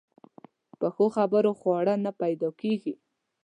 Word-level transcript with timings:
په 0.79 0.87
ښو 0.93 1.05
خبرو 1.17 1.51
خواړه 1.59 1.93
نه 2.05 2.11
پیدا 2.21 2.49
کېږي. 2.61 2.93